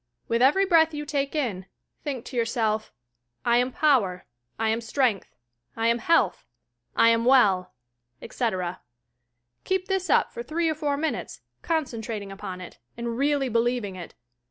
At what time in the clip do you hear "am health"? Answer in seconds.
5.89-6.43